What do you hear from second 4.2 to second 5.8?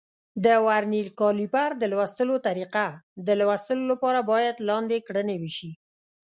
باید لاندې کړنې وشي.